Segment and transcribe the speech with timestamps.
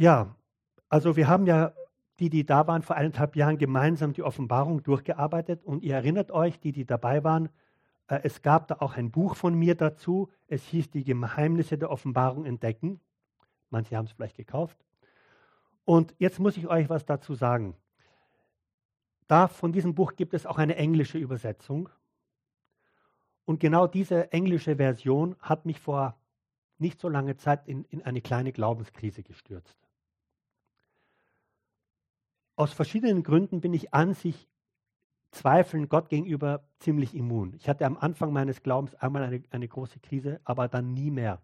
[0.00, 0.34] Ja,
[0.88, 1.74] also wir haben ja,
[2.20, 5.62] die, die da waren, vor eineinhalb Jahren gemeinsam die Offenbarung durchgearbeitet.
[5.62, 7.50] Und ihr erinnert euch, die, die dabei waren,
[8.06, 10.30] äh, es gab da auch ein Buch von mir dazu.
[10.46, 12.98] Es hieß Die Geheimnisse der Offenbarung entdecken.
[13.68, 14.78] Manche haben es vielleicht gekauft.
[15.84, 17.76] Und jetzt muss ich euch was dazu sagen.
[19.28, 21.90] Da von diesem Buch gibt es auch eine englische Übersetzung.
[23.44, 26.16] Und genau diese englische Version hat mich vor
[26.78, 29.79] nicht so langer Zeit in, in eine kleine Glaubenskrise gestürzt.
[32.60, 34.46] Aus verschiedenen Gründen bin ich an sich
[35.30, 37.54] Zweifeln Gott gegenüber ziemlich immun.
[37.54, 41.40] Ich hatte am Anfang meines Glaubens einmal eine, eine große Krise, aber dann nie mehr.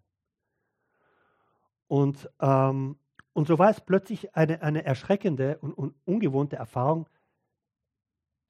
[1.87, 2.99] Und, ähm,
[3.33, 7.09] und so war es plötzlich eine, eine erschreckende und, und ungewohnte Erfahrung,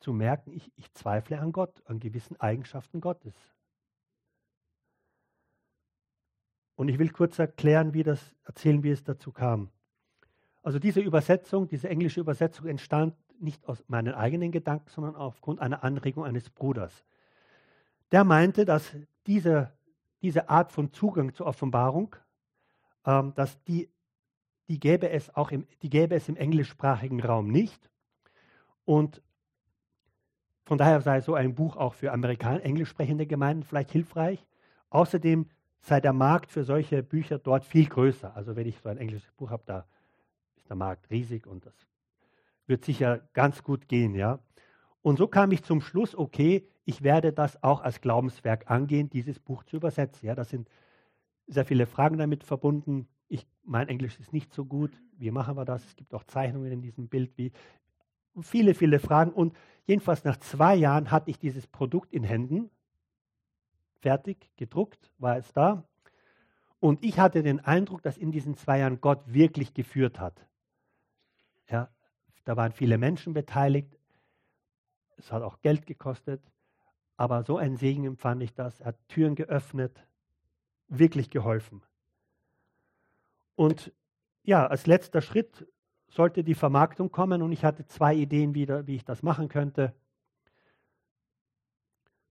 [0.01, 3.37] zu merken, ich, ich zweifle an Gott, an gewissen Eigenschaften Gottes.
[6.75, 9.71] Und ich will kurz erklären, wie das, erzählen, wie es dazu kam.
[10.67, 15.85] Also diese Übersetzung, diese englische Übersetzung entstand nicht aus meinen eigenen Gedanken, sondern aufgrund einer
[15.85, 17.05] Anregung eines Bruders.
[18.11, 18.97] Der meinte, dass
[19.29, 19.73] diese,
[20.23, 22.17] diese Art von Zugang zur Offenbarung,
[23.05, 23.89] ähm, dass die,
[24.67, 27.89] die, gäbe es auch im, die gäbe es im englischsprachigen Raum nicht.
[28.85, 29.23] Und
[30.65, 34.45] von daher sei so ein Buch auch für Amerikaner, englisch sprechende Gemeinden vielleicht hilfreich.
[34.91, 38.35] Außerdem sei der Markt für solche Bücher dort viel größer.
[38.35, 39.87] Also wenn ich so ein englisches Buch habe, da
[40.67, 41.75] ist der Markt riesig und das
[42.67, 44.41] wird sicher ganz gut gehen, ja.
[45.01, 49.39] Und so kam ich zum Schluss, okay, ich werde das auch als Glaubenswerk angehen, dieses
[49.39, 50.27] Buch zu übersetzen.
[50.27, 50.69] Ja, da sind
[51.47, 53.07] sehr viele Fragen damit verbunden.
[53.29, 54.91] Ich, mein Englisch ist nicht so gut.
[55.17, 55.85] Wie machen wir das?
[55.85, 57.53] Es gibt auch Zeichnungen in diesem Bild, wie
[58.41, 59.31] viele, viele Fragen.
[59.31, 62.71] Und jedenfalls nach zwei Jahren hatte ich dieses Produkt in Händen,
[64.01, 65.85] fertig, gedruckt, war es da.
[66.81, 70.45] Und ich hatte den Eindruck, dass in diesen zwei Jahren Gott wirklich geführt hat.
[71.69, 71.91] Ja,
[72.45, 73.99] da waren viele Menschen beteiligt.
[75.17, 76.43] Es hat auch Geld gekostet.
[77.17, 78.81] Aber so ein Segen empfand ich das.
[78.81, 80.07] Er hat Türen geöffnet,
[80.89, 81.83] wirklich geholfen.
[83.55, 83.93] Und
[84.43, 85.67] ja, als letzter Schritt
[86.09, 89.95] sollte die Vermarktung kommen und ich hatte zwei Ideen wieder, wie ich das machen könnte.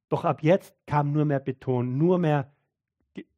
[0.08, 2.54] Doch ab jetzt kam nur mehr Beton, nur mehr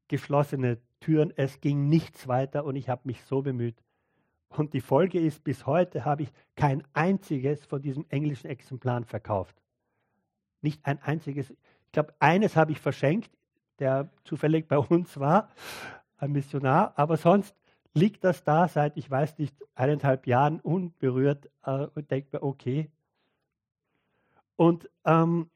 [0.10, 1.34] geschlossene Türen.
[1.36, 3.82] Es ging nichts weiter und ich habe mich so bemüht.
[4.50, 9.56] Und die Folge ist, bis heute habe ich kein einziges von diesem englischen Exemplar verkauft.
[10.62, 11.52] Nicht ein einziges.
[11.52, 13.32] Ich glaube, eines habe ich verschenkt,
[13.80, 15.50] der zufällig bei uns war,
[16.18, 17.56] ein Missionar, aber sonst
[17.94, 22.90] liegt das da seit, ich weiß nicht, eineinhalb Jahren unberührt äh, und denkt mir, okay.
[24.56, 25.50] Und ähm,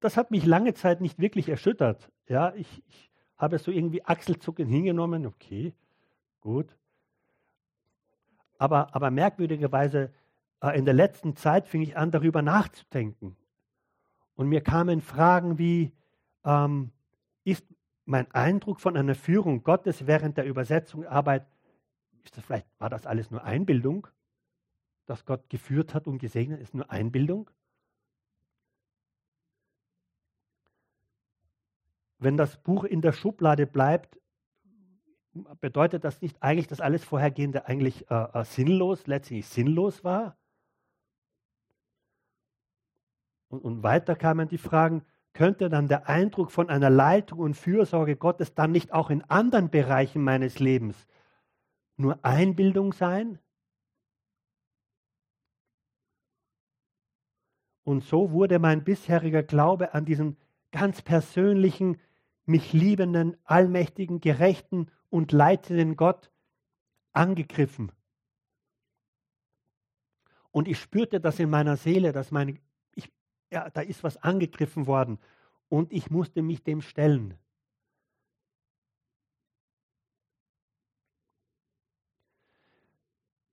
[0.00, 2.10] das hat mich lange Zeit nicht wirklich erschüttert.
[2.28, 5.74] Ja, ich, ich habe es so irgendwie achselzuckend hingenommen, okay,
[6.40, 6.76] gut.
[8.58, 10.12] Aber, aber merkwürdigerweise,
[10.60, 13.36] äh, in der letzten Zeit fing ich an, darüber nachzudenken.
[14.34, 15.92] Und mir kamen Fragen wie,
[16.44, 16.92] ähm,
[17.44, 17.64] ist
[18.04, 21.46] mein Eindruck von einer Führung Gottes während der Übersetzungsarbeit,
[22.24, 24.06] ist das vielleicht, war das alles nur Einbildung?
[25.06, 27.50] Dass Gott geführt hat und gesegnet, ist nur Einbildung?
[32.18, 34.18] Wenn das Buch in der Schublade bleibt,
[35.60, 40.36] bedeutet das nicht eigentlich, dass alles Vorhergehende eigentlich äh, äh, sinnlos, letztlich sinnlos war?
[43.48, 48.16] Und, und weiter kamen die Fragen, könnte dann der Eindruck von einer Leitung und Fürsorge
[48.16, 51.06] Gottes dann nicht auch in anderen Bereichen meines Lebens
[51.96, 53.38] nur Einbildung sein?
[57.84, 60.36] Und so wurde mein bisheriger Glaube an diesen
[60.72, 62.00] ganz persönlichen,
[62.44, 66.30] mich liebenden, allmächtigen, gerechten und leitenden Gott
[67.12, 67.92] angegriffen.
[70.50, 72.58] Und ich spürte das in meiner Seele, dass meine,
[72.94, 73.12] ich,
[73.50, 75.18] ja, da ist was angegriffen worden
[75.68, 77.34] und ich musste mich dem stellen.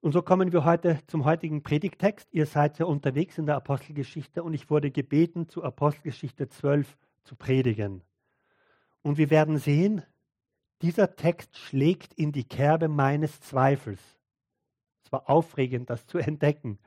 [0.04, 2.28] Und so kommen wir heute zum heutigen Predigtext.
[2.33, 7.38] Ihr seid ja unterwegs in der Apostelgeschichte und ich wurde gebeten, zu Apostelgeschichte 12 zu
[7.38, 8.01] predigen.
[9.01, 10.04] Und wir werden sehen,
[10.83, 14.01] dieser Text schlägt in die Kerbe meines Zweifels.
[15.03, 16.77] Es war aufregend, das zu entdecken.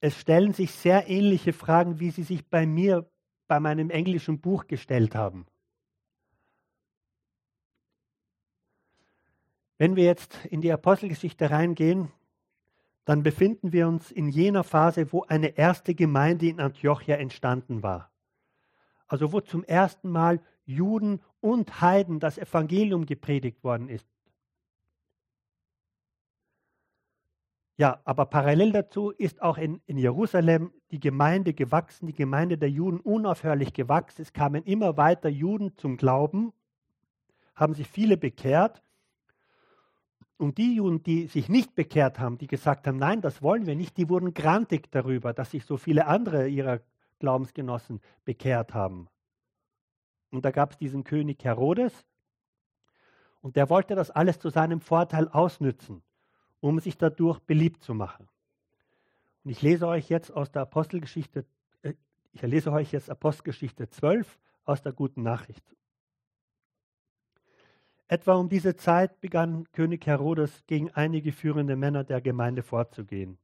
[0.00, 3.08] Es stellen sich sehr ähnliche Fragen, wie sie sich bei mir
[3.46, 5.46] bei meinem englischen Buch gestellt haben.
[9.76, 12.10] Wenn wir jetzt in die Apostelgeschichte reingehen,
[13.04, 18.10] dann befinden wir uns in jener Phase, wo eine erste Gemeinde in Antiochia entstanden war.
[19.06, 24.06] Also wo zum ersten Mal Juden und Heiden das Evangelium gepredigt worden ist.
[27.80, 32.68] Ja, aber parallel dazu ist auch in, in, Jerusalem die Gemeinde gewachsen, die Gemeinde der
[32.68, 34.20] Juden unaufhörlich gewachsen.
[34.20, 36.52] Es kamen immer weiter Juden zum Glauben,
[37.54, 38.82] haben sich viele bekehrt.
[40.36, 43.76] Und die Juden, die sich nicht bekehrt haben, die gesagt haben, nein, das wollen wir
[43.76, 46.80] nicht, die wurden grantig darüber, dass sich so viele andere ihrer
[47.18, 49.08] Glaubensgenossen bekehrt haben.
[50.30, 52.06] Und da gab es diesen König Herodes
[53.40, 56.02] und der wollte das alles zu seinem Vorteil ausnützen
[56.60, 58.28] um sich dadurch beliebt zu machen.
[59.44, 61.46] Und ich lese euch jetzt aus der Apostelgeschichte,
[61.82, 61.94] äh,
[62.32, 65.64] ich lese euch jetzt Apostelgeschichte 12 aus der guten Nachricht.
[68.06, 73.38] Etwa um diese Zeit begann König Herodes gegen einige führende Männer der Gemeinde vorzugehen.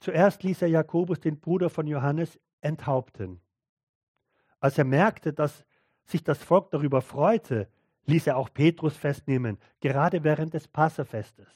[0.00, 3.40] Zuerst ließ er Jakobus, den Bruder von Johannes, enthaupten.
[4.60, 5.64] Als er merkte, dass
[6.04, 7.68] sich das Volk darüber freute,
[8.06, 11.48] ließ er auch Petrus festnehmen, gerade während des Passafestes.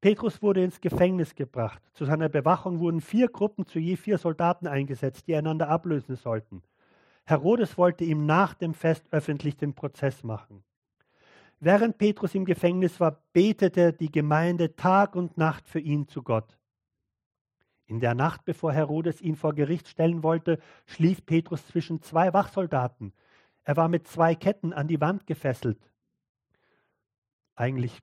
[0.00, 1.82] Petrus wurde ins Gefängnis gebracht.
[1.94, 6.62] Zu seiner Bewachung wurden vier Gruppen zu je vier Soldaten eingesetzt, die einander ablösen sollten.
[7.24, 10.62] Herodes wollte ihm nach dem Fest öffentlich den Prozess machen.
[11.58, 16.58] Während Petrus im Gefängnis war, betete die Gemeinde Tag und Nacht für ihn zu Gott.
[17.86, 23.12] In der Nacht, bevor Herodes ihn vor Gericht stellen wollte, schlief Petrus zwischen zwei Wachsoldaten.
[23.66, 25.90] Er war mit zwei Ketten an die Wand gefesselt.
[27.56, 28.00] Eigentlich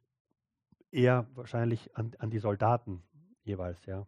[0.92, 3.02] eher wahrscheinlich an, an die Soldaten
[3.46, 4.06] jeweils, ja.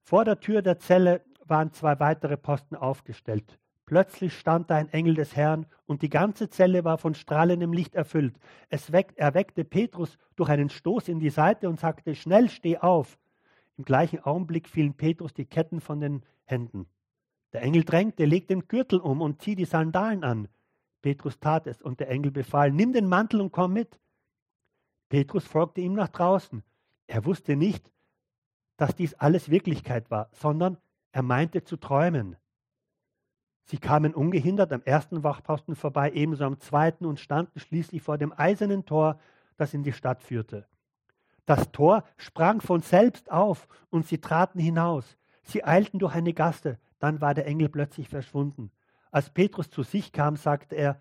[0.00, 3.58] Vor der Tür der Zelle waren zwei weitere Posten aufgestellt.
[3.84, 7.94] Plötzlich stand da ein Engel des Herrn und die ganze Zelle war von strahlendem Licht
[7.94, 8.38] erfüllt.
[8.70, 12.78] Es weck, er weckte Petrus durch einen Stoß in die Seite und sagte, schnell steh
[12.78, 13.18] auf.
[13.76, 16.86] Im gleichen Augenblick fielen Petrus die Ketten von den Händen.
[17.52, 20.48] Der Engel drängte, leg den Gürtel um und zieh die Sandalen an.
[21.00, 23.98] Petrus tat es und der Engel befahl, nimm den Mantel und komm mit.
[25.08, 26.62] Petrus folgte ihm nach draußen.
[27.06, 27.90] Er wusste nicht,
[28.76, 30.76] dass dies alles Wirklichkeit war, sondern
[31.12, 32.36] er meinte zu träumen.
[33.64, 38.32] Sie kamen ungehindert am ersten Wachposten vorbei, ebenso am zweiten und standen schließlich vor dem
[38.32, 39.20] eisernen Tor,
[39.56, 40.66] das in die Stadt führte.
[41.44, 45.16] Das Tor sprang von selbst auf und sie traten hinaus.
[45.42, 48.70] Sie eilten durch eine Gasse, dann war der Engel plötzlich verschwunden.
[49.10, 51.00] Als Petrus zu sich kam, sagte er,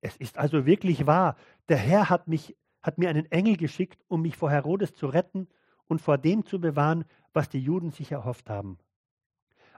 [0.00, 1.36] es ist also wirklich wahr,
[1.68, 5.48] der Herr hat mich hat mir einen Engel geschickt, um mich vor Herodes zu retten
[5.86, 8.78] und vor dem zu bewahren, was die Juden sich erhofft haben.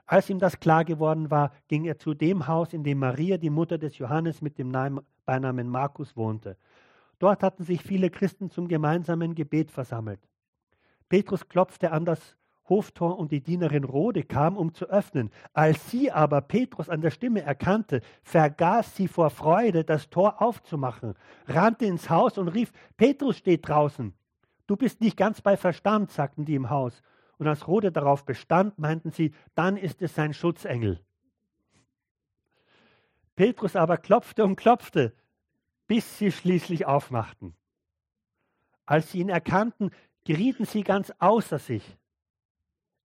[0.05, 3.49] Als ihm das klar geworden war, ging er zu dem Haus, in dem Maria, die
[3.49, 4.71] Mutter des Johannes mit dem
[5.25, 6.57] Beinamen Markus, wohnte.
[7.19, 10.19] Dort hatten sich viele Christen zum gemeinsamen Gebet versammelt.
[11.07, 12.35] Petrus klopfte an das
[12.69, 15.31] Hoftor und die Dienerin Rode kam, um zu öffnen.
[15.53, 21.15] Als sie aber Petrus an der Stimme erkannte, vergaß sie vor Freude, das Tor aufzumachen,
[21.47, 24.13] rannte ins Haus und rief, Petrus steht draußen.
[24.67, 27.01] Du bist nicht ganz bei Verstand, sagten die im Haus.
[27.37, 31.03] Und als Rode darauf bestand, meinten sie, dann ist es sein Schutzengel.
[33.35, 35.15] Petrus aber klopfte und klopfte,
[35.87, 37.55] bis sie schließlich aufmachten.
[38.85, 39.91] Als sie ihn erkannten,
[40.23, 41.97] gerieten sie ganz außer sich.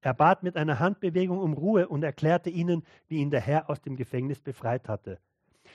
[0.01, 3.81] Er bat mit einer Handbewegung um Ruhe und erklärte ihnen, wie ihn der Herr aus
[3.81, 5.19] dem Gefängnis befreit hatte.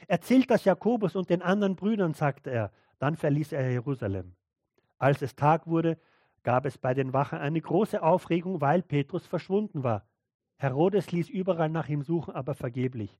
[0.08, 2.72] Erzählt das Jakobus und den anderen Brüdern, sagte er.
[3.00, 4.36] Dann verließ er Jerusalem.
[4.98, 5.98] Als es Tag wurde,
[6.44, 10.06] gab es bei den Wachen eine große Aufregung, weil Petrus verschwunden war.
[10.58, 13.18] Herodes ließ überall nach ihm suchen, aber vergeblich.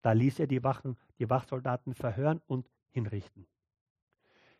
[0.00, 3.46] Da ließ er die Wachen, die Wachsoldaten verhören und hinrichten.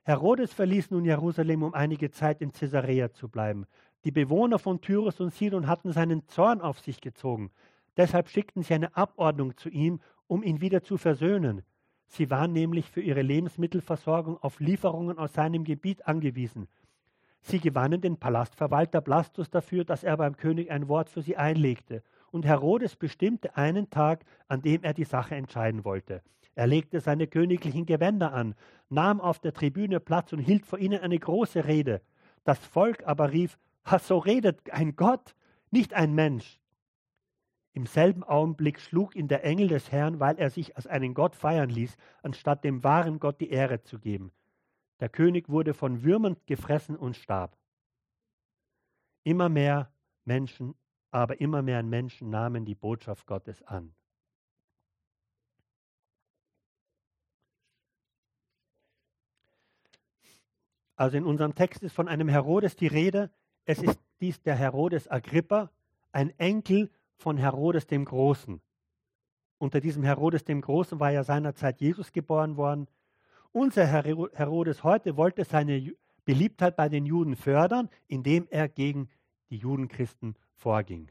[0.05, 3.67] Herodes verließ nun Jerusalem, um einige Zeit in Caesarea zu bleiben.
[4.05, 7.51] Die Bewohner von Tyrus und Sidon hatten seinen Zorn auf sich gezogen.
[7.97, 11.63] Deshalb schickten sie eine Abordnung zu ihm, um ihn wieder zu versöhnen.
[12.07, 16.69] Sie waren nämlich für ihre Lebensmittelversorgung auf Lieferungen aus seinem Gebiet angewiesen.
[17.41, 22.03] Sie gewannen den Palastverwalter Blastus dafür, dass er beim König ein Wort für sie einlegte.
[22.31, 26.23] Und Herodes bestimmte einen Tag, an dem er die Sache entscheiden wollte.
[26.55, 28.55] Er legte seine königlichen Gewänder an,
[28.91, 32.01] nahm auf der Tribüne Platz und hielt vor ihnen eine große Rede.
[32.45, 33.59] Das Volk aber rief,
[34.01, 35.35] so redet ein Gott,
[35.71, 36.61] nicht ein Mensch.
[37.75, 41.35] Im selben Augenblick schlug ihn der Engel des Herrn, weil er sich als einen Gott
[41.35, 44.31] feiern ließ, anstatt dem wahren Gott die Ehre zu geben.
[45.01, 47.57] Der König wurde von Würmern gefressen und starb.
[49.25, 49.93] Immer mehr
[50.25, 50.75] Menschen,
[51.11, 53.95] aber immer mehr Menschen nahmen die Botschaft Gottes an.
[60.95, 63.31] Also in unserem Text ist von einem Herodes die Rede,
[63.65, 65.71] es ist dies der Herodes Agrippa,
[66.13, 68.61] ein Enkel von Herodes dem Großen.
[69.59, 72.89] Unter diesem Herodes dem Großen war ja seinerzeit Jesus geboren worden.
[73.53, 79.09] Unser Herodes heute wollte seine Beliebtheit bei den Juden fördern, indem er gegen
[79.51, 81.11] die Judenchristen vorging.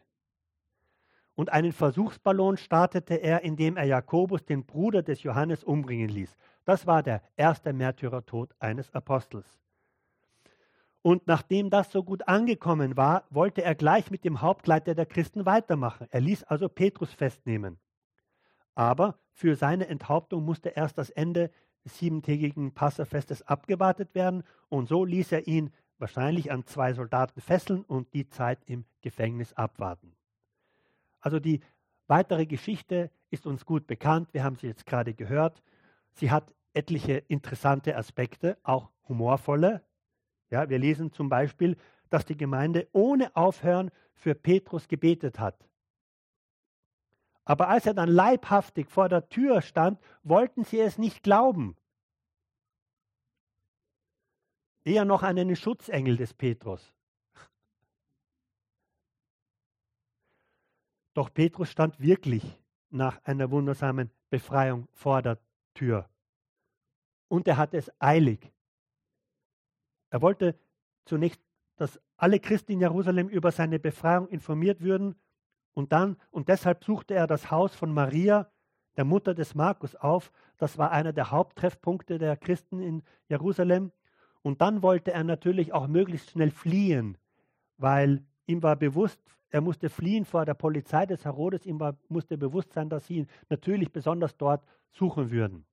[1.35, 6.35] Und einen Versuchsballon startete er, indem er Jakobus, den Bruder des Johannes, umbringen ließ.
[6.65, 9.47] Das war der erste Märtyrertod eines Apostels.
[11.01, 15.45] Und nachdem das so gut angekommen war, wollte er gleich mit dem Hauptleiter der Christen
[15.45, 16.07] weitermachen.
[16.11, 17.79] Er ließ also Petrus festnehmen.
[18.75, 21.51] Aber für seine Enthauptung musste erst das Ende
[21.83, 27.83] des siebentägigen Passafestes abgewartet werden und so ließ er ihn wahrscheinlich an zwei Soldaten fesseln
[27.83, 30.15] und die Zeit im Gefängnis abwarten.
[31.19, 31.61] Also die
[32.07, 35.61] weitere Geschichte ist uns gut bekannt, wir haben sie jetzt gerade gehört.
[36.13, 39.81] Sie hat etliche interessante Aspekte, auch humorvolle.
[40.51, 41.77] Ja, wir lesen zum Beispiel,
[42.09, 45.65] dass die Gemeinde ohne Aufhören für Petrus gebetet hat.
[47.45, 51.75] Aber als er dann leibhaftig vor der Tür stand, wollten sie es nicht glauben.
[54.83, 56.93] Eher noch an einen Schutzengel des Petrus.
[61.13, 65.39] Doch Petrus stand wirklich nach einer wundersamen Befreiung vor der
[65.73, 66.09] Tür.
[67.27, 68.51] Und er hatte es eilig.
[70.11, 70.55] Er wollte
[71.05, 71.41] zunächst,
[71.77, 75.15] dass alle Christen in Jerusalem über seine Befreiung informiert würden
[75.73, 78.51] und dann, und deshalb suchte er das Haus von Maria,
[78.97, 80.31] der Mutter des Markus, auf.
[80.57, 83.91] Das war einer der Haupttreffpunkte der Christen in Jerusalem.
[84.41, 87.17] Und dann wollte er natürlich auch möglichst schnell fliehen,
[87.77, 92.37] weil ihm war bewusst, er musste fliehen vor der Polizei des Herodes, ihm war, musste
[92.37, 95.65] bewusst sein, dass sie ihn natürlich besonders dort suchen würden.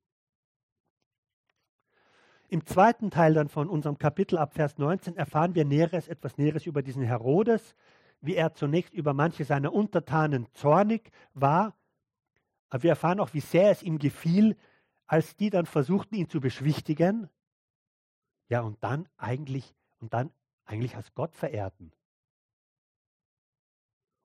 [2.50, 6.64] Im zweiten Teil dann von unserem Kapitel ab Vers 19 erfahren wir Näheres, etwas Näheres
[6.64, 7.76] über diesen Herodes,
[8.22, 11.76] wie er zunächst über manche seiner Untertanen zornig war.
[12.70, 14.56] Aber wir erfahren auch, wie sehr es ihm gefiel,
[15.06, 17.28] als die dann versuchten, ihn zu beschwichtigen.
[18.48, 20.30] Ja, und dann eigentlich, und dann
[20.64, 21.92] eigentlich als Gott verehrten.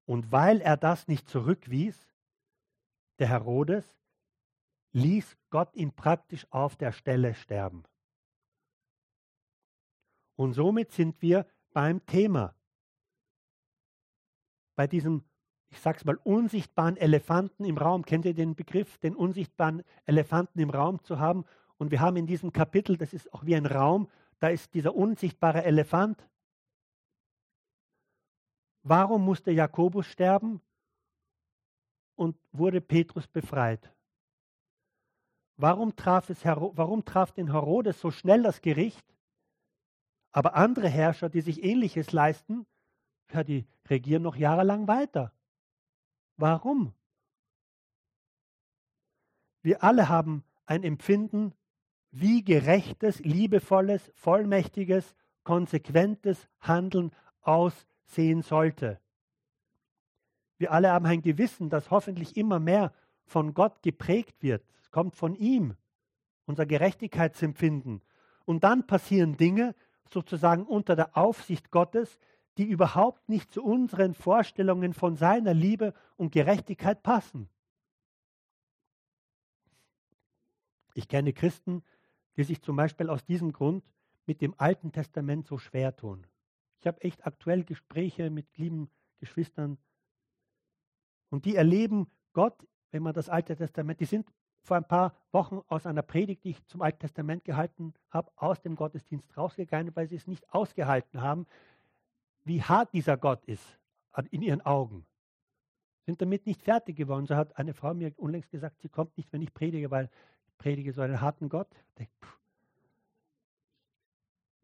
[0.06, 2.08] Und weil er das nicht zurückwies,
[3.20, 3.86] der Herodes,
[4.94, 7.84] ließ Gott ihn praktisch auf der Stelle sterben.
[10.36, 12.56] Und somit sind wir beim Thema.
[14.76, 15.24] Bei diesem,
[15.70, 18.04] ich sag's mal, unsichtbaren Elefanten im Raum.
[18.06, 21.46] Kennt ihr den Begriff, den unsichtbaren Elefanten im Raum zu haben?
[21.78, 24.10] Und wir haben in diesem Kapitel, das ist auch wie ein Raum,
[24.40, 26.28] da ist dieser unsichtbare Elefant.
[28.84, 30.62] Warum musste Jakobus sterben
[32.16, 33.94] und wurde Petrus befreit?
[35.56, 39.06] Warum traf, es, warum traf den Herodes so schnell das Gericht
[40.34, 42.66] aber andere Herrscher, die sich Ähnliches leisten,
[43.32, 45.32] ja, die regieren noch jahrelang weiter.
[46.38, 46.94] Warum?
[49.62, 51.54] Wir alle haben ein Empfinden,
[52.12, 57.12] wie gerechtes, liebevolles, vollmächtiges, konsequentes Handeln
[57.42, 59.00] aussehen sollte.
[60.58, 62.94] Wir alle haben ein Gewissen, das hoffentlich immer mehr
[63.26, 64.64] von Gott geprägt wird.
[64.82, 65.76] Es kommt von ihm,
[66.46, 68.02] unser Gerechtigkeitsempfinden.
[68.46, 69.76] Und dann passieren Dinge,
[70.12, 72.20] sozusagen unter der Aufsicht Gottes,
[72.58, 77.50] die überhaupt nicht zu unseren Vorstellungen von seiner Liebe und Gerechtigkeit passen.
[80.94, 81.84] Ich kenne Christen,
[82.38, 83.84] die sich zum Beispiel aus diesem Grund
[84.26, 86.26] mit dem Alten Testament so schwer tun.
[86.80, 89.78] Ich habe echt aktuell Gespräche mit lieben Geschwistern
[91.30, 94.32] und die erleben Gott, wenn man das Alte Testament, die sind
[94.64, 98.62] vor ein paar Wochen aus einer Predigt, die ich zum Alten Testament gehalten habe, aus
[98.62, 101.46] dem Gottesdienst rausgegangen, weil sie es nicht ausgehalten haben,
[102.46, 103.80] wie hart dieser Gott ist
[104.32, 105.06] in ihren Augen.
[106.06, 107.26] Sind damit nicht fertig geworden.
[107.26, 110.10] So hat eine Frau mir unlängst gesagt, sie kommt nicht, wenn ich predige, weil
[110.48, 111.70] ich predige so einen harten Gott.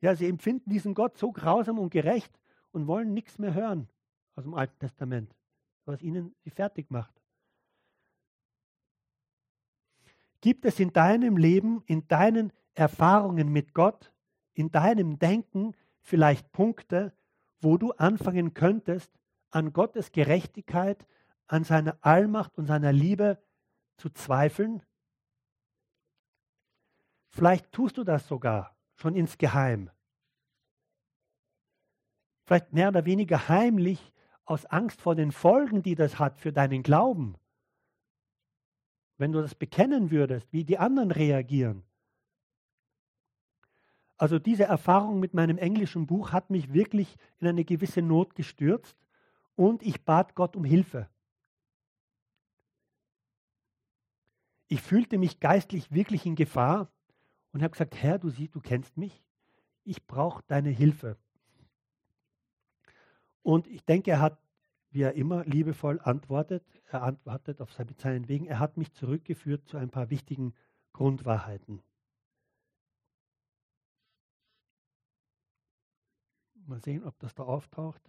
[0.02, 2.40] Ja, sie empfinden diesen Gott so grausam und gerecht
[2.72, 3.90] und wollen nichts mehr hören
[4.36, 5.36] aus dem Alten Testament,
[5.86, 7.19] was ihnen sie fertig macht.
[10.42, 14.14] Gibt es in deinem Leben, in deinen Erfahrungen mit Gott,
[14.54, 17.14] in deinem Denken vielleicht Punkte,
[17.60, 19.12] wo du anfangen könntest,
[19.52, 21.06] an Gottes Gerechtigkeit,
[21.48, 23.42] an seiner Allmacht und seiner Liebe
[23.98, 24.82] zu zweifeln?
[27.30, 29.90] Vielleicht tust du das sogar schon insgeheim.
[32.46, 34.14] Vielleicht mehr oder weniger heimlich
[34.46, 37.36] aus Angst vor den Folgen, die das hat für deinen Glauben
[39.20, 41.84] wenn du das bekennen würdest, wie die anderen reagieren.
[44.18, 48.98] Also diese Erfahrung mit meinem englischen Buch hat mich wirklich in eine gewisse Not gestürzt
[49.56, 51.08] und ich bat Gott um Hilfe.
[54.70, 56.90] ich fühlte mich geistlich wirklich in Gefahr
[57.52, 59.22] und habe gesagt, Herr, du siehst, du kennst mich,
[59.84, 61.18] ich brauche deine Hilfe.
[63.42, 64.38] Und ich denke, er hat,
[64.92, 69.68] wie er immer liebevoll antwortet, er antwortet auf mit seinen Wegen, er hat mich zurückgeführt
[69.68, 70.54] zu ein paar wichtigen
[70.94, 71.82] Grundwahrheiten.
[76.66, 78.02] Mal sehen, ob das da auftaucht.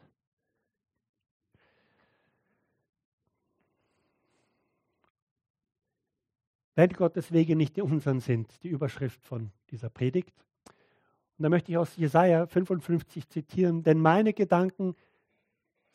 [6.75, 10.47] Wenn Gottes Wege nicht die unseren sind, die Überschrift von dieser Predigt.
[11.37, 14.95] Und da möchte ich aus Jesaja 55 zitieren, denn meine Gedanken,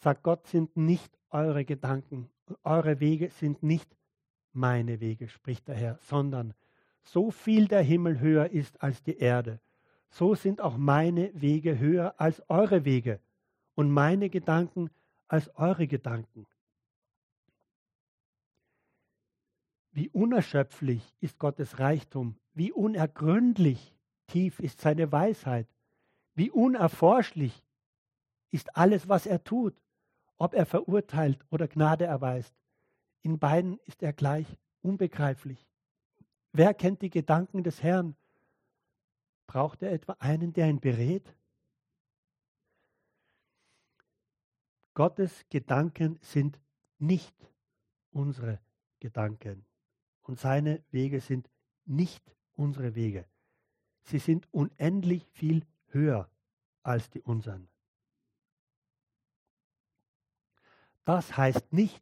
[0.05, 2.29] sagt Gott, sind nicht eure Gedanken,
[2.63, 3.97] eure Wege sind nicht
[4.53, 6.53] meine Wege, spricht der Herr, sondern
[7.01, 9.59] so viel der Himmel höher ist als die Erde,
[10.11, 13.19] so sind auch meine Wege höher als eure Wege
[13.73, 14.91] und meine Gedanken
[15.27, 16.45] als eure Gedanken.
[19.91, 23.97] Wie unerschöpflich ist Gottes Reichtum, wie unergründlich
[24.27, 25.67] tief ist seine Weisheit,
[26.35, 27.63] wie unerforschlich
[28.51, 29.73] ist alles, was er tut,
[30.37, 32.53] ob er verurteilt oder Gnade erweist.
[33.21, 34.47] In beiden ist er gleich
[34.81, 35.67] unbegreiflich.
[36.51, 38.15] Wer kennt die Gedanken des Herrn?
[39.47, 41.35] Braucht er etwa einen, der ihn berät?
[44.93, 46.59] Gottes Gedanken sind
[46.99, 47.35] nicht
[48.11, 48.59] unsere
[48.99, 49.65] Gedanken
[50.23, 51.49] und seine Wege sind
[51.83, 52.23] nicht
[52.53, 53.25] unsere Wege.
[54.03, 56.29] Sie sind unendlich viel höher
[56.83, 57.67] als die unseren.
[61.05, 62.01] Das heißt nicht,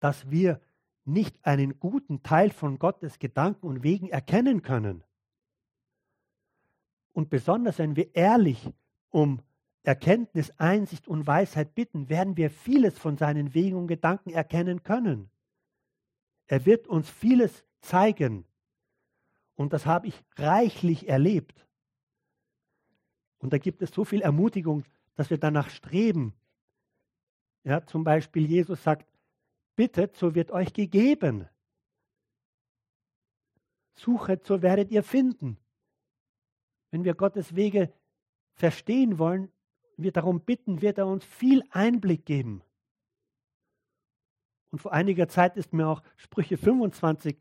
[0.00, 0.60] dass wir
[1.04, 5.02] nicht einen guten Teil von Gottes Gedanken und Wegen erkennen können.
[7.12, 8.72] Und besonders wenn wir ehrlich
[9.10, 9.40] um
[9.82, 15.30] Erkenntnis, Einsicht und Weisheit bitten, werden wir vieles von seinen Wegen und Gedanken erkennen können.
[16.46, 18.44] Er wird uns vieles zeigen.
[19.54, 21.66] Und das habe ich reichlich erlebt.
[23.38, 26.34] Und da gibt es so viel Ermutigung, dass wir danach streben.
[27.66, 29.12] Ja, zum Beispiel Jesus sagt,
[29.74, 31.48] bittet, so wird euch gegeben.
[33.94, 35.58] Suchet, so werdet ihr finden.
[36.92, 37.92] Wenn wir Gottes Wege
[38.54, 39.50] verstehen wollen,
[39.96, 42.62] wir darum bitten, wird er uns viel Einblick geben.
[44.70, 47.36] Und vor einiger Zeit ist mir auch Sprüche 25,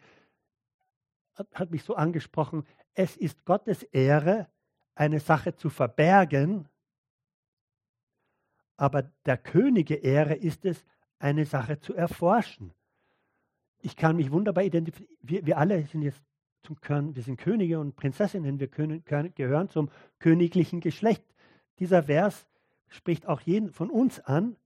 [1.35, 4.49] hat, hat mich so angesprochen, es ist Gottes Ehre,
[4.95, 6.67] eine Sache zu verbergen,
[8.77, 10.83] aber der Könige Ehre ist es,
[11.19, 12.73] eine Sache zu erforschen.
[13.81, 15.17] Ich kann mich wunderbar identifizieren.
[15.21, 16.21] Wir, wir alle sind jetzt
[16.63, 21.23] zum Kern, wir sind Könige und Prinzessinnen, wir können, können, gehören zum königlichen Geschlecht.
[21.79, 22.47] Dieser Vers
[22.87, 24.57] spricht auch jeden von uns an,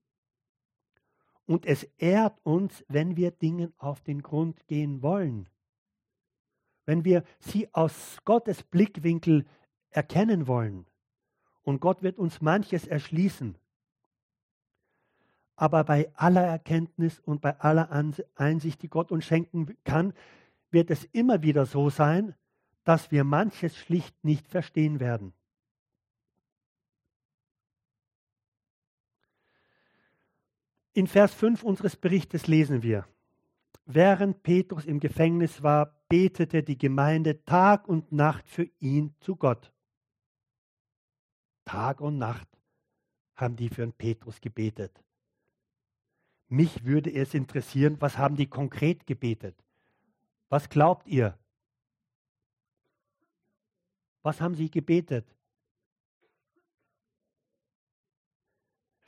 [1.50, 5.48] und es ehrt uns, wenn wir Dingen auf den Grund gehen wollen.
[6.86, 9.44] Wenn wir sie aus Gottes Blickwinkel
[9.88, 10.86] erkennen wollen.
[11.62, 13.56] Und Gott wird uns manches erschließen.
[15.60, 17.90] Aber bei aller Erkenntnis und bei aller
[18.34, 20.14] Einsicht, die Gott uns schenken kann,
[20.70, 22.34] wird es immer wieder so sein,
[22.84, 25.34] dass wir manches schlicht nicht verstehen werden.
[30.94, 33.06] In Vers 5 unseres Berichtes lesen wir,
[33.84, 39.70] während Petrus im Gefängnis war, betete die Gemeinde Tag und Nacht für ihn zu Gott.
[41.66, 42.48] Tag und Nacht
[43.34, 45.04] haben die für Petrus gebetet.
[46.50, 49.56] Mich würde es interessieren, was haben die konkret gebetet?
[50.50, 51.38] Was glaubt ihr?
[54.22, 55.26] Was haben sie gebetet?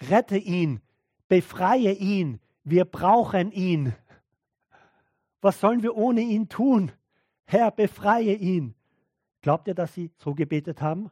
[0.00, 0.80] Rette ihn,
[1.32, 2.40] Befreie ihn.
[2.62, 3.94] Wir brauchen ihn.
[5.40, 6.92] Was sollen wir ohne ihn tun?
[7.46, 8.74] Herr, befreie ihn.
[9.40, 11.10] Glaubt ihr, dass sie so gebetet haben?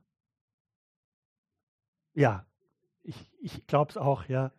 [2.13, 2.45] Ja,
[3.03, 4.53] ich, ich glaube es auch, ja.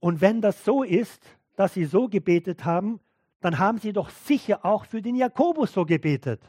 [0.00, 1.22] Und wenn das so ist,
[1.56, 3.00] dass sie so gebetet haben,
[3.40, 6.40] dann haben sie doch sicher auch für den Jakobus so gebetet.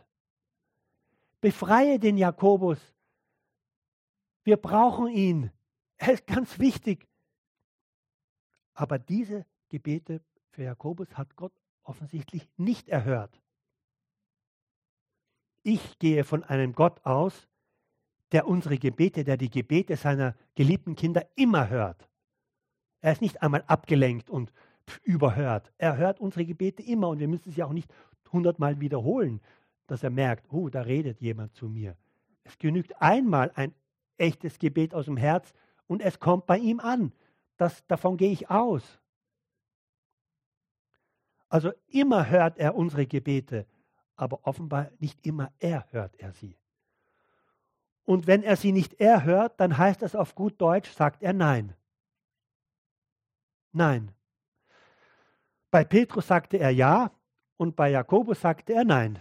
[1.42, 2.80] Befreie den Jakobus.
[4.44, 5.52] Wir brauchen ihn.
[5.98, 7.08] Er ist ganz wichtig.
[8.74, 13.42] Aber diese Gebete für Jakobus hat Gott offensichtlich nicht erhört.
[15.64, 17.48] Ich gehe von einem Gott aus,
[18.32, 22.08] der unsere Gebete, der die Gebete seiner geliebten Kinder immer hört.
[23.02, 24.52] Er ist nicht einmal abgelenkt und
[25.04, 25.72] überhört.
[25.78, 27.92] Er hört unsere Gebete immer und wir müssen sie auch nicht
[28.32, 29.42] hundertmal wiederholen,
[29.88, 31.96] dass er merkt, oh, da redet jemand zu mir.
[32.44, 33.74] Es genügt einmal ein
[34.18, 35.54] echtes Gebet aus dem Herz
[35.88, 37.14] und es kommt bei ihm an.
[37.58, 39.00] Das, davon gehe ich aus.
[41.50, 43.66] Also immer hört er unsere Gebete,
[44.16, 46.58] aber offenbar nicht immer erhört er sie.
[48.04, 51.74] Und wenn er sie nicht erhört, dann heißt das auf gut Deutsch, sagt er Nein.
[53.72, 54.12] Nein.
[55.72, 57.12] Bei Petrus sagte er Ja
[57.58, 59.20] und bei Jakobus sagte er Nein.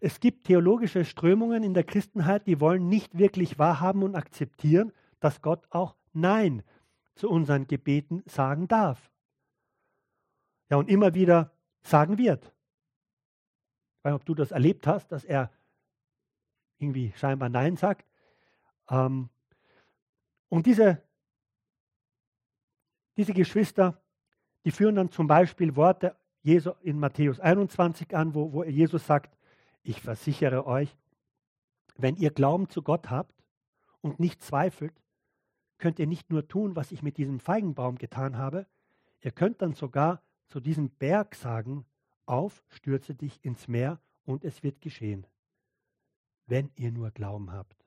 [0.00, 5.42] Es gibt theologische Strömungen in der Christenheit, die wollen nicht wirklich wahrhaben und akzeptieren, dass
[5.42, 6.64] Gott auch Nein
[7.14, 9.10] zu unseren Gebeten sagen darf.
[10.70, 11.52] Ja, und immer wieder
[11.82, 12.44] sagen wird.
[12.44, 15.52] Ich weiß nicht, ob du das erlebt hast, dass er
[16.78, 18.06] irgendwie scheinbar Nein sagt.
[18.90, 19.28] Ähm,
[20.48, 21.00] und diese,
[23.16, 24.00] diese Geschwister,
[24.64, 29.36] die führen dann zum Beispiel Worte Jesu in Matthäus 21 an, wo, wo Jesus sagt,
[29.82, 30.96] ich versichere euch,
[31.96, 33.34] wenn ihr Glauben zu Gott habt
[34.00, 34.94] und nicht zweifelt,
[35.78, 38.66] könnt ihr nicht nur tun, was ich mit diesem Feigenbaum getan habe,
[39.20, 41.84] ihr könnt dann sogar zu diesem Berg sagen,
[42.26, 45.26] auf, stürze dich ins Meer und es wird geschehen.
[46.46, 47.84] Wenn ihr nur Glauben habt,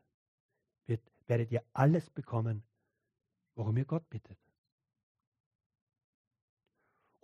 [0.86, 2.64] wird, werdet ihr alles bekommen,
[3.56, 4.45] worum ihr Gott bittet.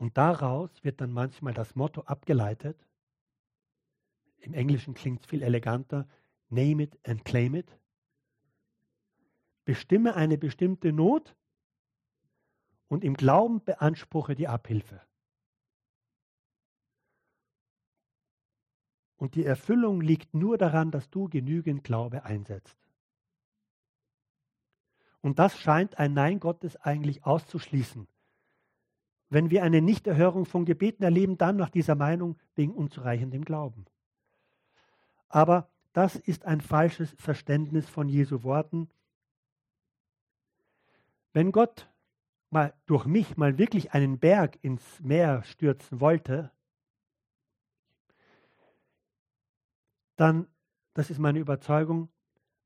[0.01, 2.75] Und daraus wird dann manchmal das Motto abgeleitet,
[4.39, 6.07] im Englischen klingt es viel eleganter.
[6.49, 7.77] Name it and claim it.
[9.63, 11.35] Bestimme eine bestimmte Not
[12.87, 14.99] und im Glauben beanspruche die Abhilfe.
[19.17, 22.79] Und die Erfüllung liegt nur daran, dass du genügend Glaube einsetzt.
[25.21, 28.07] Und das scheint ein Nein Gottes eigentlich auszuschließen.
[29.31, 33.85] Wenn wir eine Nichterhörung von Gebeten erleben, dann nach dieser Meinung wegen unzureichendem Glauben.
[35.29, 38.89] Aber das ist ein falsches Verständnis von Jesu Worten.
[41.31, 41.89] Wenn Gott
[42.49, 46.51] mal durch mich mal wirklich einen Berg ins Meer stürzen wollte,
[50.17, 50.45] dann,
[50.93, 52.09] das ist meine Überzeugung,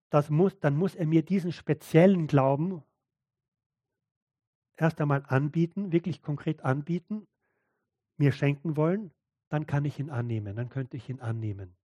[0.10, 2.82] das muss, dann muss er mir diesen speziellen Glauben
[4.78, 7.28] erst einmal anbieten, wirklich konkret anbieten,
[8.18, 9.12] mir schenken wollen,
[9.50, 11.76] dann kann ich ihn annehmen, dann könnte ich ihn annehmen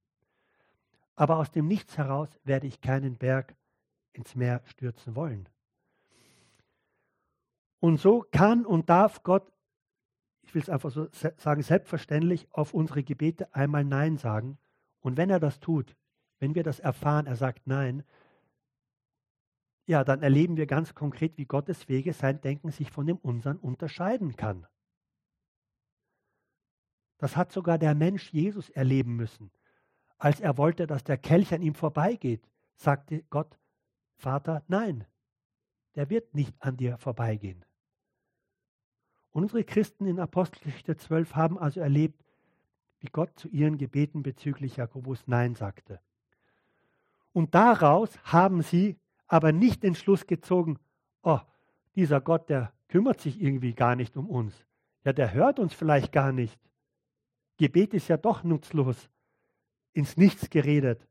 [1.21, 3.55] aber aus dem Nichts heraus werde ich keinen Berg
[4.13, 5.47] ins Meer stürzen wollen.
[7.79, 9.51] Und so kann und darf Gott,
[10.41, 14.57] ich will es einfach so sagen, selbstverständlich auf unsere Gebete einmal Nein sagen.
[14.99, 15.95] Und wenn er das tut,
[16.39, 18.03] wenn wir das erfahren, er sagt Nein,
[19.91, 23.57] ja, dann erleben wir ganz konkret, wie Gottes Wege sein Denken sich von dem unseren
[23.57, 24.65] unterscheiden kann.
[27.17, 29.51] Das hat sogar der Mensch Jesus erleben müssen.
[30.17, 33.59] Als er wollte, dass der Kelch an ihm vorbeigeht, sagte Gott,
[34.15, 35.05] Vater, nein,
[35.95, 37.65] der wird nicht an dir vorbeigehen.
[39.31, 42.23] Unsere Christen in Apostelgeschichte 12 haben also erlebt,
[43.01, 45.99] wie Gott zu ihren Gebeten bezüglich Jakobus Nein sagte.
[47.33, 49.00] Und daraus haben sie
[49.31, 50.77] aber nicht den Schluss gezogen,
[51.23, 51.39] oh,
[51.95, 54.53] dieser Gott, der kümmert sich irgendwie gar nicht um uns.
[55.05, 56.59] Ja, der hört uns vielleicht gar nicht.
[57.55, 59.09] Gebet ist ja doch nutzlos
[59.93, 61.07] ins Nichts geredet.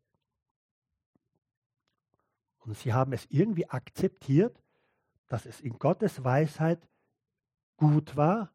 [2.58, 4.62] Und sie haben es irgendwie akzeptiert,
[5.28, 6.86] dass es in Gottes Weisheit
[7.78, 8.52] gut war,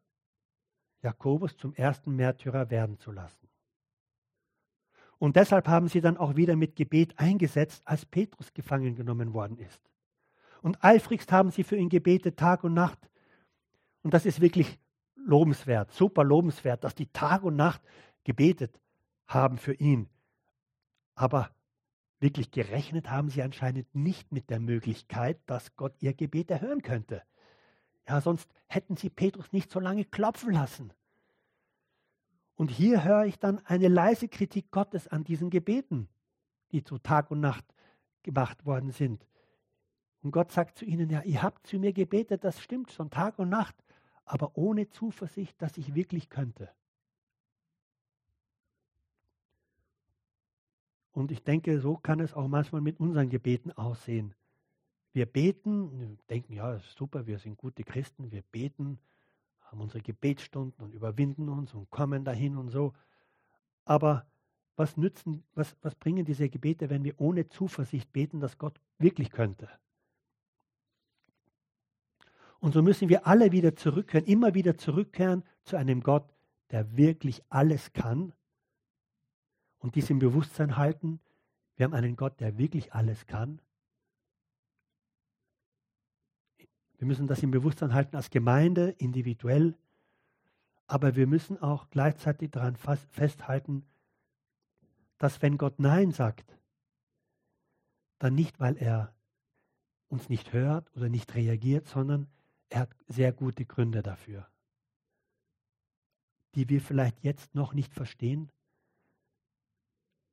[1.02, 3.45] Jakobus zum ersten Märtyrer werden zu lassen.
[5.18, 9.58] Und deshalb haben sie dann auch wieder mit Gebet eingesetzt, als Petrus gefangen genommen worden
[9.58, 9.80] ist.
[10.62, 12.98] Und eifrigst haben sie für ihn gebetet, Tag und Nacht.
[14.02, 14.78] Und das ist wirklich
[15.14, 17.82] lobenswert, super lobenswert, dass die Tag und Nacht
[18.24, 18.78] gebetet
[19.26, 20.08] haben für ihn.
[21.14, 21.50] Aber
[22.20, 27.22] wirklich gerechnet haben sie anscheinend nicht mit der Möglichkeit, dass Gott ihr Gebet erhören könnte.
[28.08, 30.92] Ja, sonst hätten sie Petrus nicht so lange klopfen lassen.
[32.56, 36.08] Und hier höre ich dann eine leise Kritik Gottes an diesen Gebeten,
[36.72, 37.64] die zu Tag und Nacht
[38.22, 39.26] gemacht worden sind.
[40.22, 43.38] Und Gott sagt zu ihnen, ja, ihr habt zu mir gebetet, das stimmt schon Tag
[43.38, 43.76] und Nacht,
[44.24, 46.70] aber ohne Zuversicht, dass ich wirklich könnte.
[51.12, 54.34] Und ich denke, so kann es auch manchmal mit unseren Gebeten aussehen.
[55.12, 58.98] Wir beten, denken, ja, super, wir sind gute Christen, wir beten,
[59.66, 62.92] haben unsere Gebetsstunden und überwinden uns und kommen dahin und so.
[63.84, 64.26] Aber
[64.76, 69.30] was nützen, was, was bringen diese Gebete, wenn wir ohne Zuversicht beten, dass Gott wirklich
[69.30, 69.68] könnte?
[72.58, 76.34] Und so müssen wir alle wieder zurückkehren, immer wieder zurückkehren zu einem Gott,
[76.70, 78.32] der wirklich alles kann
[79.78, 81.20] und dies im Bewusstsein halten,
[81.76, 83.60] wir haben einen Gott, der wirklich alles kann.
[86.98, 89.74] Wir müssen das im Bewusstsein halten als Gemeinde, individuell.
[90.86, 93.84] Aber wir müssen auch gleichzeitig daran festhalten,
[95.18, 96.56] dass wenn Gott Nein sagt,
[98.18, 99.14] dann nicht, weil er
[100.08, 102.28] uns nicht hört oder nicht reagiert, sondern
[102.68, 104.48] er hat sehr gute Gründe dafür,
[106.54, 108.50] die wir vielleicht jetzt noch nicht verstehen.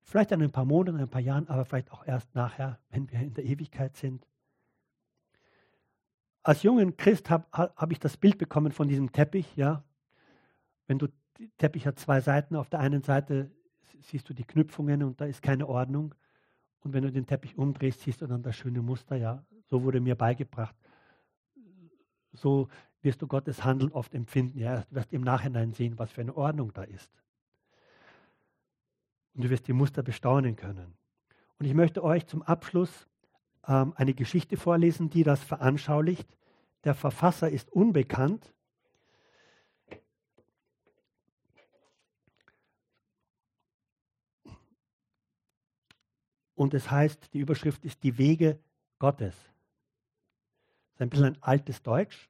[0.04, 3.20] Vielleicht in ein paar Monaten, ein paar Jahren, aber vielleicht auch erst nachher, wenn wir
[3.20, 4.28] in der Ewigkeit sind.
[6.44, 9.84] Als jungen Christ habe hab ich das Bild bekommen von diesem Teppich, ja.
[10.88, 11.08] Wenn du,
[11.58, 13.50] Teppich hat zwei Seiten, auf der einen Seite
[14.02, 16.14] siehst du die Knüpfungen und da ist keine Ordnung.
[16.82, 19.46] Und wenn du den Teppich umdrehst, siehst du dann das schöne Muster, ja.
[19.70, 20.76] So wurde mir beigebracht.
[22.34, 22.68] So
[23.02, 24.60] wirst du Gottes Handeln oft empfinden.
[24.60, 27.12] Ja, du wirst im Nachhinein sehen, was für eine Ordnung da ist.
[29.34, 30.94] Und du wirst die Muster bestaunen können.
[31.58, 33.08] Und ich möchte euch zum Abschluss
[33.68, 36.28] ähm, eine Geschichte vorlesen, die das veranschaulicht.
[36.84, 38.54] Der Verfasser ist unbekannt.
[46.56, 48.60] Und es heißt, die Überschrift ist die Wege
[49.00, 49.36] Gottes.
[49.36, 52.30] Das ist ein bisschen ein altes Deutsch.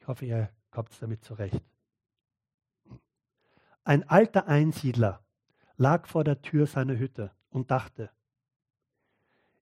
[0.00, 1.62] Ich hoffe, ihr kommt damit zurecht.
[3.84, 5.22] Ein alter Einsiedler
[5.76, 8.10] lag vor der Tür seiner Hütte und dachte,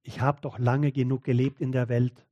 [0.03, 2.25] ich habe doch lange genug gelebt in der Welt,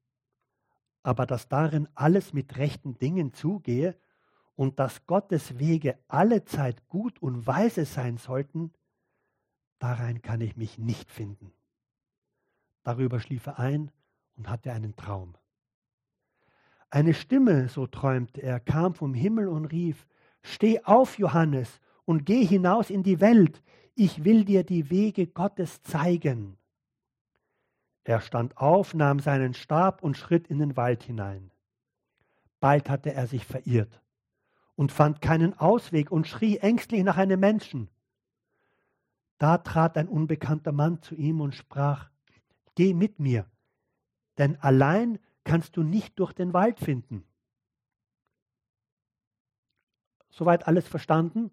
[1.03, 3.95] aber dass darin alles mit rechten Dingen zugehe
[4.55, 8.73] und dass Gottes Wege alle Zeit gut und weise sein sollten,
[9.79, 11.53] darein kann ich mich nicht finden.
[12.83, 13.91] Darüber schlief er ein
[14.35, 15.35] und hatte einen Traum.
[16.89, 20.07] Eine Stimme, so träumte er, kam vom Himmel und rief,
[20.41, 23.61] Steh auf, Johannes, und geh hinaus in die Welt,
[23.95, 26.58] ich will dir die Wege Gottes zeigen.
[28.03, 31.51] Er stand auf, nahm seinen Stab und schritt in den Wald hinein.
[32.59, 34.01] Bald hatte er sich verirrt
[34.75, 37.89] und fand keinen Ausweg und schrie ängstlich nach einem Menschen.
[39.37, 42.09] Da trat ein unbekannter Mann zu ihm und sprach,
[42.75, 43.45] Geh mit mir,
[44.37, 47.25] denn allein kannst du nicht durch den Wald finden.
[50.29, 51.51] Soweit alles verstanden?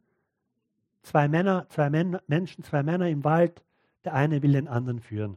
[1.03, 3.65] Zwei Männer, zwei Männer, Menschen, zwei Männer im Wald,
[4.05, 5.37] der eine will den anderen führen.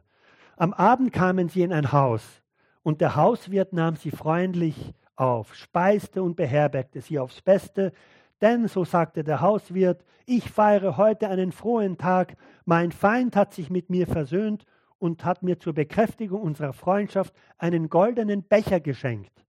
[0.56, 2.42] Am Abend kamen sie in ein Haus
[2.82, 7.92] und der Hauswirt nahm sie freundlich auf, speiste und beherbergte sie aufs Beste,
[8.40, 13.68] denn, so sagte der Hauswirt, ich feiere heute einen frohen Tag, mein Feind hat sich
[13.68, 14.64] mit mir versöhnt
[14.98, 19.44] und hat mir zur Bekräftigung unserer Freundschaft einen goldenen Becher geschenkt.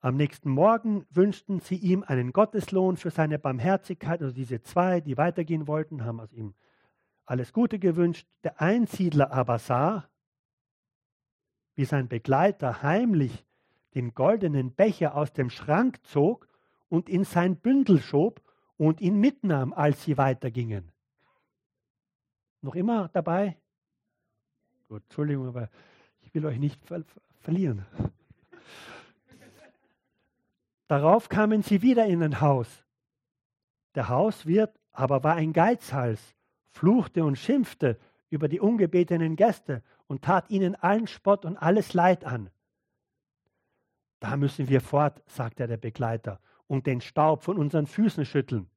[0.00, 4.22] Am nächsten Morgen wünschten sie ihm einen Gotteslohn für seine Barmherzigkeit.
[4.22, 6.54] Also diese zwei, die weitergehen wollten, haben aus ihm
[7.26, 8.26] alles Gute gewünscht.
[8.44, 10.08] Der Einsiedler aber sah,
[11.74, 13.44] wie sein Begleiter heimlich
[13.94, 16.48] den goldenen Becher aus dem Schrank zog
[16.88, 18.42] und in sein Bündel schob
[18.76, 20.92] und ihn mitnahm, als sie weitergingen.
[22.62, 23.58] Noch immer dabei?
[24.88, 25.68] Gut, Entschuldigung, aber
[26.20, 27.04] ich will euch nicht ver
[27.40, 27.86] verlieren.
[30.88, 32.84] Darauf kamen sie wieder in ein Haus.
[33.94, 36.35] Der Hauswirt aber war ein Geizhals
[36.76, 42.24] fluchte und schimpfte über die ungebetenen Gäste und tat ihnen allen Spott und alles Leid
[42.24, 42.50] an.
[44.20, 48.68] Da müssen wir fort, sagte der Begleiter, und den Staub von unseren Füßen schütteln.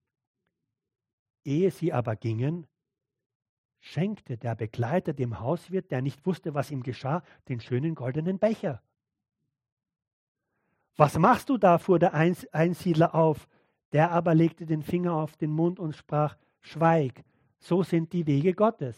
[1.44, 2.68] Ehe sie aber gingen,
[3.80, 8.82] schenkte der Begleiter dem Hauswirt, der nicht wusste, was ihm geschah, den schönen goldenen Becher.
[10.96, 11.78] Was machst du da?
[11.78, 13.48] fuhr der Einsiedler auf.
[13.94, 17.24] Der aber legte den Finger auf den Mund und sprach, Schweig,
[17.60, 18.98] so sind die Wege Gottes.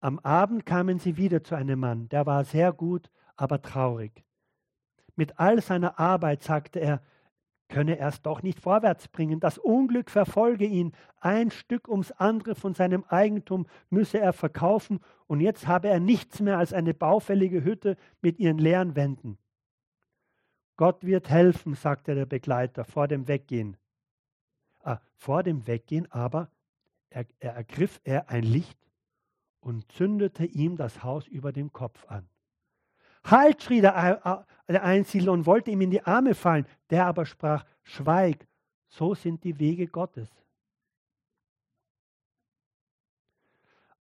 [0.00, 4.24] Am Abend kamen sie wieder zu einem Mann, der war sehr gut, aber traurig.
[5.14, 7.02] Mit all seiner Arbeit sagte er,
[7.68, 9.40] könne er es doch nicht vorwärts bringen.
[9.40, 10.92] Das Unglück verfolge ihn.
[11.20, 16.40] Ein Stück ums andere von seinem Eigentum müsse er verkaufen und jetzt habe er nichts
[16.40, 19.38] mehr als eine baufällige Hütte mit ihren leeren Wänden.
[20.76, 23.76] Gott wird helfen, sagte der Begleiter vor dem Weggehen.
[24.82, 26.50] Ah, vor dem Weggehen aber
[27.10, 28.78] er, er ergriff er ein Licht
[29.60, 32.28] und zündete ihm das Haus über dem Kopf an.
[33.24, 36.66] Halt, schrie der, der Einsiedler und wollte ihm in die Arme fallen.
[36.90, 38.48] Der aber sprach, Schweig,
[38.88, 40.28] so sind die Wege Gottes.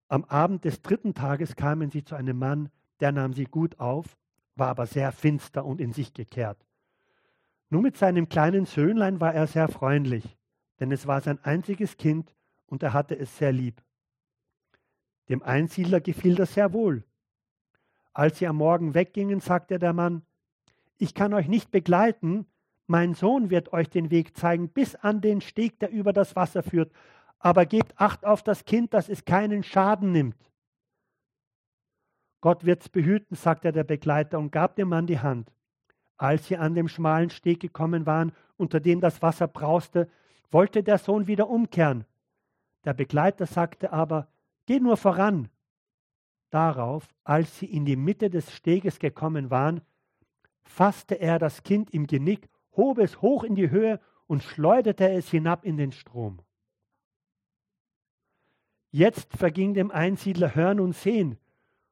[0.08, 4.18] Am Abend des dritten Tages kamen sie zu einem Mann, der nahm sie gut auf,
[4.56, 6.66] war aber sehr finster und in sich gekehrt.
[7.70, 10.38] Nur mit seinem kleinen Söhnlein war er sehr freundlich
[10.84, 13.82] denn es war sein einziges Kind und er hatte es sehr lieb.
[15.30, 17.06] Dem Einsiedler gefiel das sehr wohl.
[18.12, 20.24] Als sie am Morgen weggingen, sagte der Mann,
[20.98, 22.48] ich kann euch nicht begleiten,
[22.86, 26.64] mein Sohn wird euch den Weg zeigen bis an den Steg, der über das Wasser
[26.64, 26.92] führt,
[27.40, 30.52] aber gebt Acht auf das Kind, dass es keinen Schaden nimmt.
[32.42, 35.50] Gott wird's behüten, sagte der Begleiter und gab dem Mann die Hand.
[36.18, 40.10] Als sie an dem schmalen Steg gekommen waren, unter dem das Wasser brauste,
[40.54, 42.06] wollte der Sohn wieder umkehren.
[42.86, 44.28] Der Begleiter sagte aber,
[44.66, 45.50] Geh nur voran.
[46.50, 49.82] Darauf, als sie in die Mitte des Steges gekommen waren,
[50.64, 55.30] fasste er das Kind im Genick, hob es hoch in die Höhe und schleuderte es
[55.30, 56.40] hinab in den Strom.
[58.92, 61.38] Jetzt verging dem Einsiedler Hören und Sehen.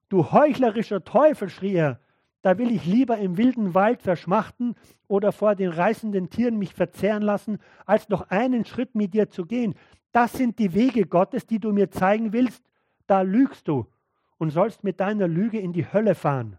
[0.07, 1.99] Du heuchlerischer Teufel, schrie er,
[2.41, 4.75] da will ich lieber im wilden Wald verschmachten
[5.07, 9.45] oder vor den reißenden Tieren mich verzehren lassen, als noch einen Schritt mit dir zu
[9.45, 9.75] gehen.
[10.11, 12.63] Das sind die Wege Gottes, die du mir zeigen willst.
[13.05, 13.85] Da lügst du
[14.37, 16.57] und sollst mit deiner Lüge in die Hölle fahren.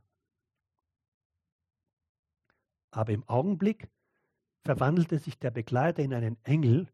[2.92, 3.88] Aber im Augenblick
[4.64, 6.88] verwandelte sich der Begleiter in einen Engel,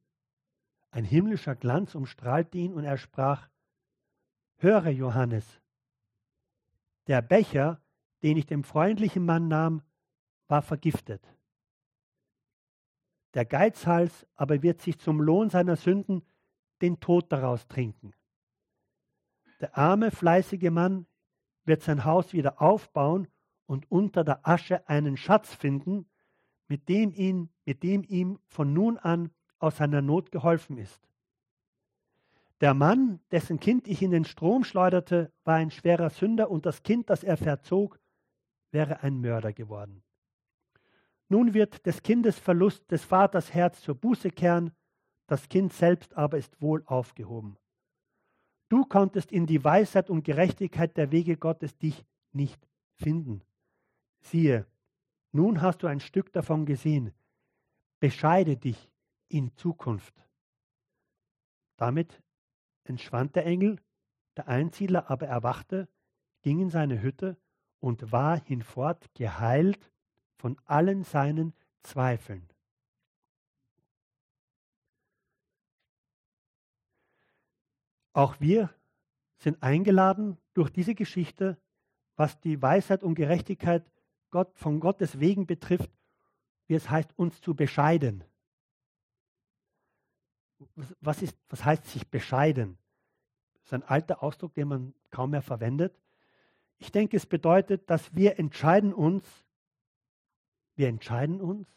[0.90, 3.48] ein himmlischer Glanz umstrahlte ihn und er sprach,
[4.56, 5.60] Höre, Johannes,
[7.06, 7.82] der Becher,
[8.22, 9.82] den ich dem freundlichen Mann nahm,
[10.48, 11.22] war vergiftet.
[13.34, 16.22] Der Geizhals aber wird sich zum Lohn seiner Sünden
[16.80, 18.14] den Tod daraus trinken.
[19.60, 21.06] Der arme, fleißige Mann
[21.64, 23.28] wird sein Haus wieder aufbauen
[23.66, 26.08] und unter der Asche einen Schatz finden,
[26.68, 31.00] mit dem, ihn, mit dem ihm von nun an aus seiner Not geholfen ist.
[32.60, 36.82] Der Mann, dessen Kind ich in den Strom schleuderte, war ein schwerer Sünder und das
[36.82, 38.00] Kind, das er verzog,
[38.70, 40.02] wäre ein Mörder geworden.
[41.28, 44.72] Nun wird des Kindes Verlust des Vaters Herz zur Buße kehren,
[45.26, 47.58] das Kind selbst aber ist wohl aufgehoben.
[48.68, 53.42] Du konntest in die Weisheit und Gerechtigkeit der Wege Gottes dich nicht finden.
[54.20, 54.66] Siehe,
[55.32, 57.12] nun hast du ein Stück davon gesehen.
[58.00, 58.90] Bescheide dich
[59.28, 60.14] in Zukunft.
[61.76, 62.22] Damit
[62.84, 63.78] entschwand der Engel,
[64.36, 65.88] der Einsiedler aber erwachte,
[66.42, 67.36] ging in seine Hütte
[67.80, 69.90] und war hinfort geheilt
[70.36, 72.48] von allen seinen Zweifeln.
[78.12, 78.74] Auch wir
[79.36, 81.56] sind eingeladen durch diese Geschichte,
[82.16, 83.88] was die Weisheit und Gerechtigkeit
[84.30, 85.90] Gott, von Gottes Wegen betrifft,
[86.66, 88.24] wie es heißt, uns zu bescheiden.
[91.00, 92.76] Was, ist, was heißt sich bescheiden?
[93.54, 95.96] Das ist ein alter Ausdruck, den man kaum mehr verwendet.
[96.78, 99.24] Ich denke, es bedeutet, dass wir entscheiden uns,
[100.76, 101.68] wir entscheiden uns,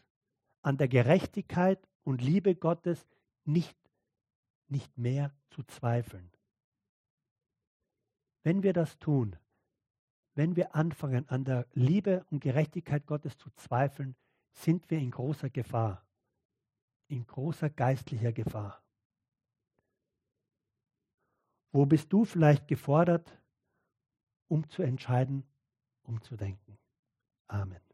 [0.61, 3.07] an der Gerechtigkeit und Liebe Gottes
[3.45, 3.77] nicht,
[4.67, 6.31] nicht mehr zu zweifeln.
[8.43, 9.35] Wenn wir das tun,
[10.35, 14.15] wenn wir anfangen, an der Liebe und Gerechtigkeit Gottes zu zweifeln,
[14.53, 16.05] sind wir in großer Gefahr,
[17.07, 18.81] in großer geistlicher Gefahr.
[21.71, 23.40] Wo bist du vielleicht gefordert,
[24.51, 25.45] um zu entscheiden,
[26.03, 26.77] umzudenken?
[27.47, 27.90] Amen.